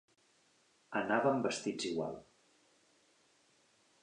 Anàvem 1.01 1.43
vestits 1.45 1.87
igual. 1.93 2.19